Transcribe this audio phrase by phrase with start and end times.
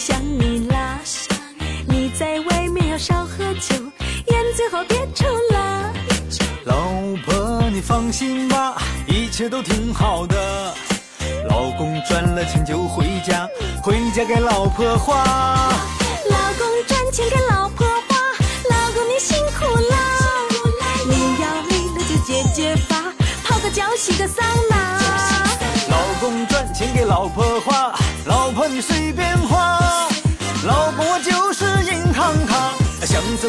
[0.00, 0.98] 想你啦。
[1.86, 3.76] 你在外面要少喝酒，
[4.28, 5.92] 烟最好别抽啦。
[6.64, 6.74] 老
[7.26, 10.74] 婆，你放心吧，一切都挺好的。
[11.48, 13.46] 老公赚了钱就回家，
[13.82, 15.22] 回家给老婆花。
[16.30, 18.16] 老公赚钱给老婆花，
[18.70, 19.98] 老公你辛苦啦。
[21.06, 23.12] 你要累了就解解乏，
[23.44, 24.98] 泡个脚洗个桑拿。
[25.90, 29.29] 老公赚钱给老婆花，老婆你随便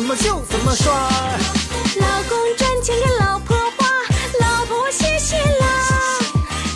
[0.00, 0.94] 怎么就怎么刷。
[0.94, 3.86] 老公赚钱给老婆花，
[4.40, 6.18] 老婆谢谢啦。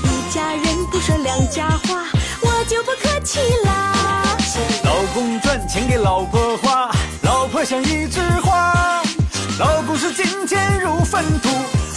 [0.02, 2.04] 一家人不说两家话，
[2.42, 4.36] 我就不客气啦。
[4.84, 6.90] 老公赚钱给老婆花，
[7.22, 9.02] 老婆像一枝花。
[9.58, 11.48] 老公是金钱如粪土，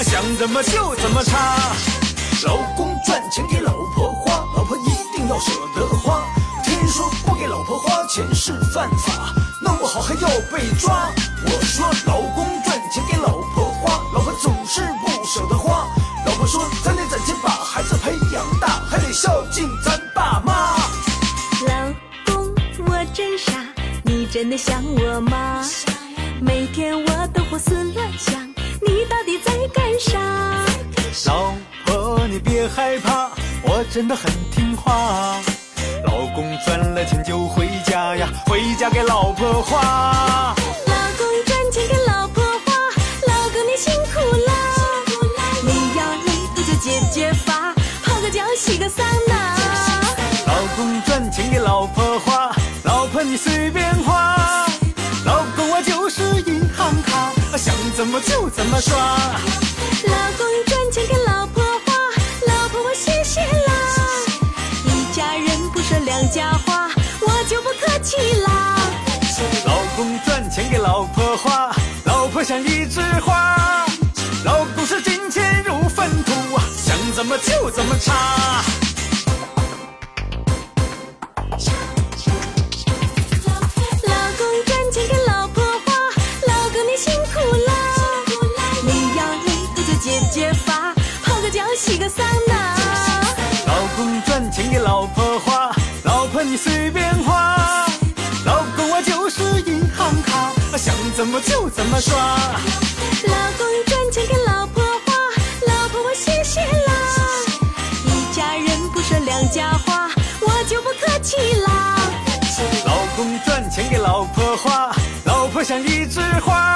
[0.02, 1.58] 想怎么就怎么插。
[2.45, 6.23] 老公赚钱给老婆花，老婆一定要舍得花。
[6.64, 9.06] 听说不给老婆花钱是犯法，
[10.52, 11.09] 被抓。
[11.45, 15.88] 我说老公赚钱给老婆花，老婆总是不舍得花。
[16.26, 20.78] 老婆说咱得攒钱把孩子培养大，还得孝敬咱爸妈。
[21.67, 21.94] 老
[22.26, 22.54] 公，
[22.86, 23.54] 我真傻，
[24.04, 25.64] 你真的想我吗？
[26.42, 28.48] 每天我都胡思乱想，
[28.82, 30.20] 你到底在干啥？
[31.26, 31.54] 老
[31.86, 33.32] 婆你别害怕，
[33.64, 35.39] 我真的很听话。
[36.03, 40.56] 老公赚了钱就回家呀，回家给老婆花。
[40.86, 42.73] 老公赚钱给老婆花，
[43.28, 44.54] 老公你辛苦啦。
[45.64, 47.73] 你要累不就解解乏，
[48.04, 49.56] 泡个脚洗个桑拿。
[50.45, 52.52] 老公赚钱给老婆花，
[52.84, 54.66] 老婆你随便花。
[55.26, 58.95] 老公我就是银行卡，想怎么就怎么刷。
[67.97, 68.77] 就不客气啦。
[69.65, 71.71] 老公赚钱给老婆花，
[72.05, 73.55] 老婆像一枝花。
[74.43, 78.13] 老公是金钱如粪土啊，想怎么就怎么插。
[84.03, 85.93] 老公赚钱给老婆花，
[86.47, 87.73] 老公你辛苦啦。
[88.83, 90.93] 你要累不就解解乏，
[91.23, 92.75] 泡个脚洗个桑拿。
[93.65, 95.71] 老公赚钱给老婆花，
[96.03, 97.07] 老婆你随便
[101.42, 102.17] 就怎么刷。
[102.17, 105.14] 老公赚钱给老婆花，
[105.67, 106.93] 老婆我谢谢啦。
[108.05, 110.09] 一家人不说两家话，
[110.42, 111.95] 我就不客气啦。
[112.86, 114.95] 老公赚钱给老婆花，
[115.26, 116.76] 老婆像一枝花。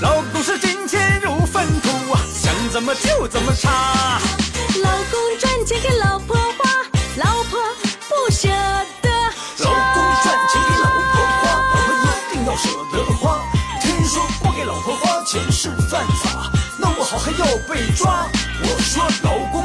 [0.00, 4.20] 老公是金钱如粪土啊，想怎么就怎么插。
[4.82, 6.70] 老公赚钱给老婆花，
[7.16, 7.60] 老婆
[8.08, 8.48] 不舍
[9.02, 9.10] 得
[9.58, 11.74] 老公赚钱给老婆花，老婆
[12.30, 13.40] 一定要舍得花。
[14.06, 18.28] 说不给老婆花钱是犯法，弄不好还要被抓。
[18.62, 19.64] 我说老公